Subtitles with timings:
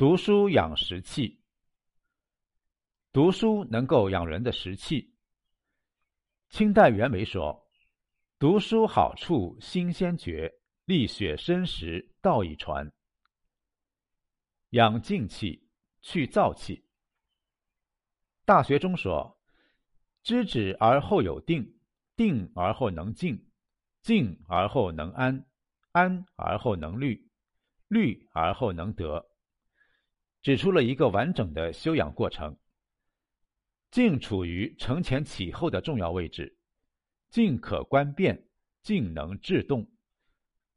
[0.00, 1.42] 读书养食气，
[3.12, 5.12] 读书能够养人的食气。
[6.48, 7.68] 清代袁枚说
[8.40, 10.50] ：“读书好处心先觉，
[10.86, 12.90] 立雪深时道已传。”
[14.72, 15.68] 养静气，
[16.00, 16.86] 去燥气。
[18.46, 19.38] 大学中说
[20.24, 21.78] ：“知止而后有定，
[22.16, 23.50] 定而后能静，
[24.00, 25.44] 静而后能安，
[25.92, 27.30] 安而后能虑，
[27.88, 29.26] 虑而后能得。”
[30.42, 32.56] 指出了一个完整的修养过程。
[33.90, 36.56] 静处于承前启后的重要位置，
[37.28, 38.48] 静可观变，
[38.82, 39.90] 静能制动。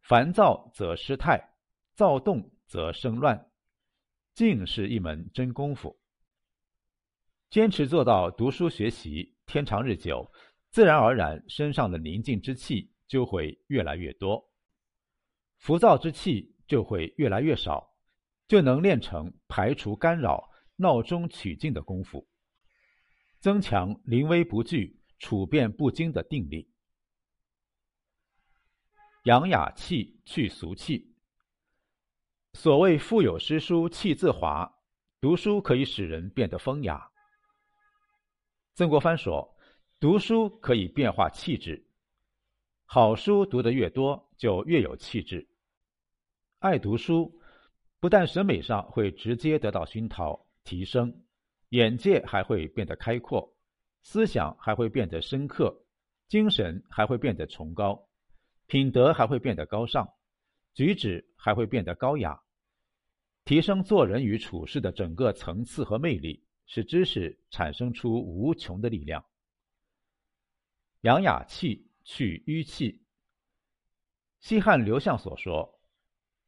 [0.01, 1.55] 烦躁则失态，
[1.93, 3.51] 躁动则生乱。
[4.33, 5.99] 静是一门真功夫。
[7.51, 10.31] 坚持做到读书学习，天长日久，
[10.71, 14.51] 自然而然身上的宁静之气就会越来越多，
[15.59, 17.92] 浮躁之气就会越来越少。
[18.47, 22.27] 就能练成排除干扰、闹中取静的功夫，
[23.39, 26.69] 增强临危不惧、处变不惊的定力。
[29.23, 31.15] 养雅气，去俗气。
[32.53, 34.79] 所谓“腹有诗书气自华”，
[35.21, 37.09] 读书可以使人变得风雅。
[38.75, 39.57] 曾国藩说
[39.99, 41.87] ：“读书可以变化气质，
[42.85, 45.47] 好书读得越多，就越有气质。
[46.59, 47.39] 爱读书。”
[48.03, 51.23] 不但审美上会直接得到熏陶提升，
[51.69, 53.55] 眼界还会变得开阔，
[54.01, 55.85] 思想还会变得深刻，
[56.27, 58.09] 精神还会变得崇高，
[58.67, 60.05] 品德还会变得高尚，
[60.73, 62.37] 举止还会变得高雅，
[63.45, 69.23] 提升做人与处事的整个层次和魅力，使知识产生出无穷的力量。
[71.03, 73.01] 养雅气，去淤气。
[74.41, 75.79] 西汉刘向所说：“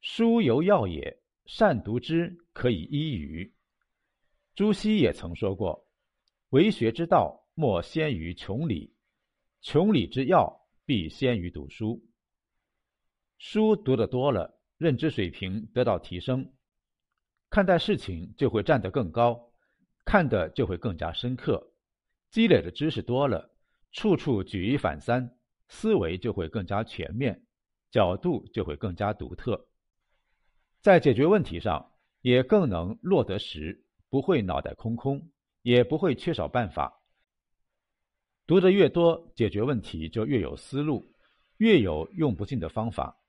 [0.01, 3.53] 书犹药也。”善读之，可以医愚。
[4.55, 5.87] 朱熹也曾说过
[6.49, 8.91] ：“为学之道，莫先于穷理；
[9.61, 12.03] 穷理之要，必先于读书。”
[13.37, 16.51] 书读得多了，认知水平得到提升，
[17.49, 19.51] 看待事情就会站得更高，
[20.03, 21.73] 看得就会更加深刻。
[22.31, 23.55] 积累的知识多了，
[23.91, 25.37] 处处举一反三，
[25.67, 27.45] 思维就会更加全面，
[27.91, 29.67] 角度就会更加独特。
[30.85, 35.31] 在解决问题上，也更能落得实，不会脑袋空空，
[35.63, 37.01] 也不会缺少办法。
[38.45, 41.11] 读得越多，解决问题就越有思路，
[41.57, 43.19] 越有用不尽的方法。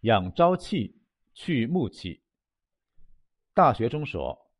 [0.00, 1.00] 养朝气，
[1.32, 2.22] 去暮气。
[3.54, 4.52] 大学中说：“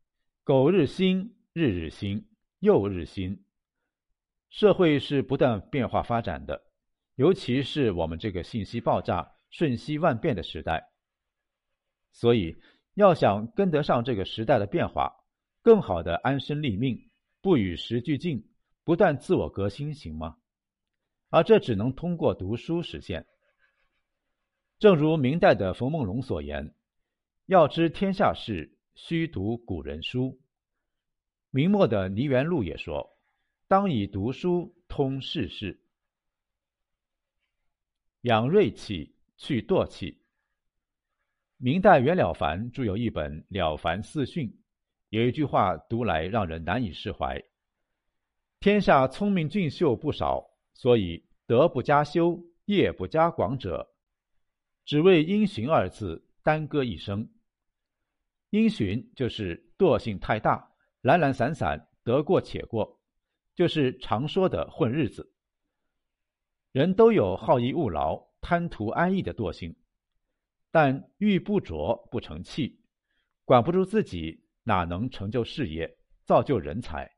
[0.44, 2.26] 苟日新，日日新，
[2.60, 3.44] 又日新。”
[4.48, 6.70] 社会是不断变化发展的，
[7.16, 10.88] 尤其是我们这个信息爆炸、瞬息万变的时代。
[12.12, 12.56] 所以，
[12.94, 15.12] 要想跟得上这个时代的变化，
[15.62, 18.46] 更好的安身立命，不与时俱进，
[18.84, 20.36] 不断自我革新，行吗？
[21.30, 23.26] 而这只能通过读书实现。
[24.78, 26.74] 正如明代的冯梦龙所言
[27.46, 30.38] ：“要知天下事，须读古人书。”
[31.50, 33.16] 明末的倪元禄也说
[33.68, 35.80] ：“当以读书通世事。”
[38.22, 40.21] 养锐气，去惰气。
[41.64, 44.48] 明代袁了凡著有一本《了凡四训》，
[45.10, 47.40] 有一句话读来让人难以释怀
[48.58, 53.94] ：“天下聪明俊秀不少，所以德不加修，业不加广者，
[54.84, 57.30] 只为因循二字耽搁一生。
[58.50, 60.68] 因循就是惰性太大，
[61.00, 63.00] 懒懒散散，得过且过，
[63.54, 65.32] 就是常说的混日子。
[66.72, 69.72] 人都有好逸恶劳、贪图安逸的惰性。”
[70.72, 72.80] 但玉不琢不成器，
[73.44, 77.08] 管不住自己，哪能成就事业、造就人才？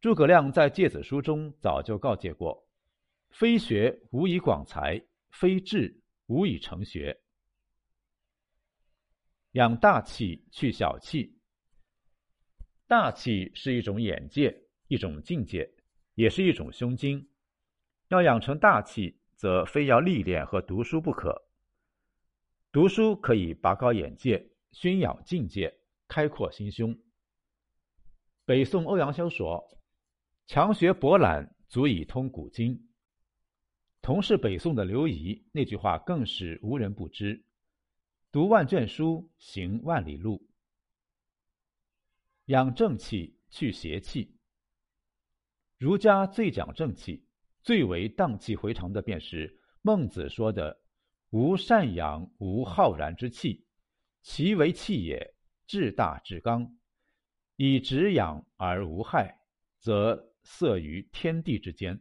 [0.00, 2.66] 诸葛亮在《诫子书》中早就告诫过
[3.30, 7.20] ：“非学无以广才，非志无以成学。”
[9.52, 11.38] 养大气，去小气。
[12.86, 15.70] 大气是一种眼界，一种境界，
[16.14, 17.28] 也是一种胸襟。
[18.08, 21.51] 要养成大气，则非要历练和读书不可。
[22.72, 25.78] 读书可以拔高眼界、熏养境界、
[26.08, 26.98] 开阔心胸。
[28.46, 29.78] 北宋欧阳修说
[30.48, 32.88] ：“强学博览，足以通古今。”
[34.00, 37.44] 同是北宋的刘仪那句话更是无人不知
[38.32, 40.48] ：“读万卷书，行万里路。”
[42.46, 44.34] 养正气，去邪气。
[45.76, 47.26] 儒家最讲正气，
[47.62, 50.81] 最为荡气回肠的便是孟子说的。
[51.32, 53.64] 无善养，无浩然之气，
[54.20, 55.34] 其为气也，
[55.66, 56.76] 至大至刚，
[57.56, 59.40] 以直养而无害，
[59.78, 61.98] 则色于天地之间。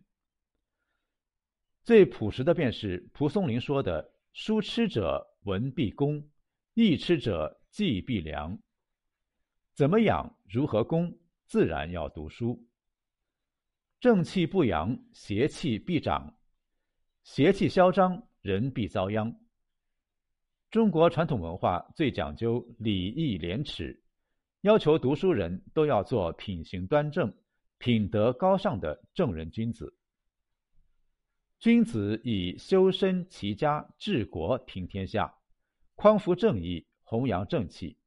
[1.81, 6.29] 最朴实的便是蒲松龄说的：“书痴者文必恭，
[6.73, 8.59] 义痴者技必良。”
[9.73, 10.37] 怎么养？
[10.49, 11.17] 如何攻？
[11.45, 12.67] 自然要读书。
[14.01, 16.35] 正气不扬，邪气必长；
[17.23, 19.35] 邪气嚣张，人必遭殃。
[20.69, 24.01] 中国传统文化最讲究礼义廉耻，
[24.61, 27.33] 要求读书人都要做品行端正、
[27.77, 29.95] 品德高尚的正人君子。
[31.59, 35.35] 君子以修身齐家治国平天下，
[35.95, 37.97] 匡扶正义，弘扬正气。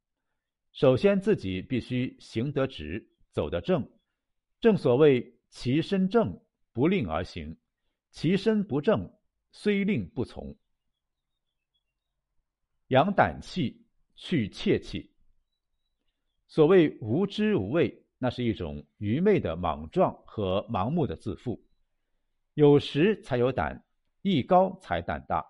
[0.73, 3.89] 首先，自己必须行得直，走得正。
[4.61, 6.41] 正所谓“其身正，
[6.73, 7.55] 不令而行；
[8.11, 9.13] 其身不正，
[9.57, 10.55] 虽令不从。”
[12.89, 13.87] 养胆气，
[14.17, 15.13] 去怯气。
[16.49, 21.65] 所谓无知无畏，那是一种愚昧的莽撞和盲目的自负。
[22.55, 23.85] 有识才有胆，
[24.23, 25.47] 艺高才胆大。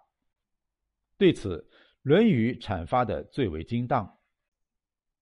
[1.18, 1.68] 对此，
[2.02, 4.18] 《论语》阐发的最为精当。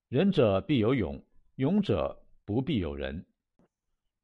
[0.08, 1.24] 仁者必有勇，
[1.54, 3.24] 勇者不必有仁；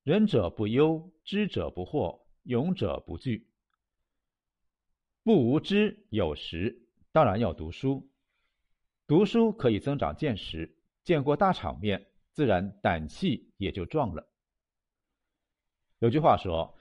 [0.02, 3.47] 仁者不忧，知者不惑，勇者不惧。
[5.22, 8.10] 不无知有识，当然要读书。
[9.06, 14.28] 读书可以增长见识，见过大场面，自然胆气也就壮了。
[15.98, 16.78] 有句话说：“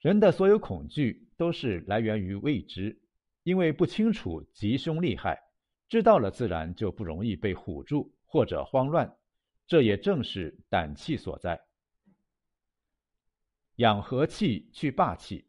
[0.00, 3.00] 人的所有恐惧都是来源于未知，
[3.42, 5.40] 因为不清楚吉凶利害，
[5.88, 9.16] 知道了自然就不容易被唬住。”或者慌乱，
[9.66, 11.64] 这也正是胆气所在。
[13.76, 15.48] 养和气，去霸气。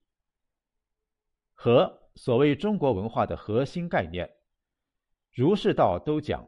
[1.52, 4.30] 和，所谓中国文化的核心概念，
[5.32, 6.48] 儒释道都讲。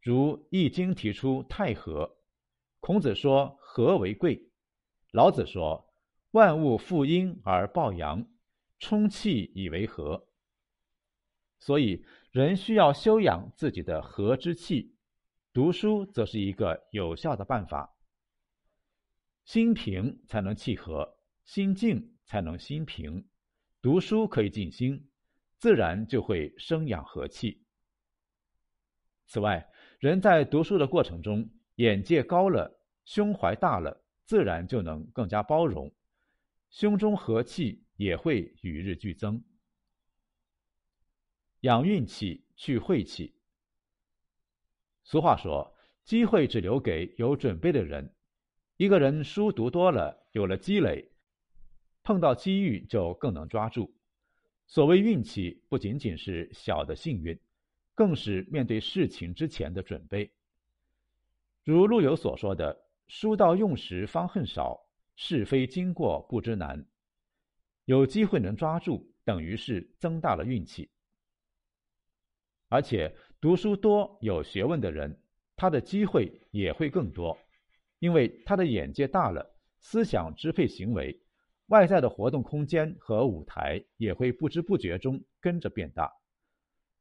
[0.00, 2.18] 如《易经》提出太和，
[2.80, 4.50] 孔子说和为贵，
[5.12, 5.94] 老子说
[6.32, 8.26] 万物负阴而抱阳，
[8.78, 10.28] 充气以为和。
[11.58, 14.94] 所以，人需要修养自己的和之气。
[15.54, 17.96] 读书则是一个有效的办法。
[19.44, 23.26] 心平才能气和，心静才能心平。
[23.84, 25.10] 读书可以静心，
[25.58, 27.66] 自然就会生养和气。
[29.26, 35.94] 此外，人在读书的过程中，眼界高了，胸怀大了，自然就能更加包容，
[36.70, 39.44] 胸中和气也会与日俱增。
[41.60, 43.36] 养运气，去晦气。
[45.02, 48.14] 俗话说：“机会只留给有准备的人。”
[48.78, 51.12] 一个人书读多了，有了积累，
[52.04, 53.92] 碰到机遇就更能抓住。
[54.68, 57.36] 所谓运气，不仅仅是小的幸运，
[57.94, 60.30] 更是面对事情之前的准备。
[61.64, 64.86] 如陆游所说的：“书到用时方恨少，
[65.16, 66.86] 是非经过不知难。”
[67.86, 70.88] 有机会能抓住，等于是增大了运气，
[72.68, 73.16] 而且。
[73.40, 75.20] 读书多、有学问的人，
[75.54, 77.38] 他的机会也会更多，
[77.98, 81.20] 因为他的眼界大了，思想支配行为，
[81.68, 86.12] 外在的活动空间和舞台也会不知不觉中跟着变大，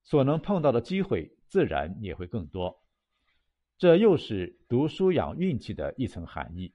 [0.04, 2.82] 所能碰到的机会自然也会更多。
[3.78, 6.74] 这又是读书养运气的一层含义。